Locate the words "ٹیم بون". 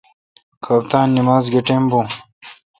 1.67-2.07